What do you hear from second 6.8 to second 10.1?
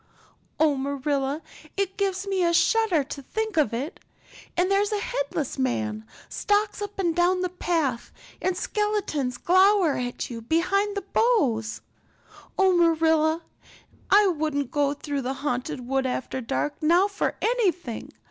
up and down the path and skeletons glower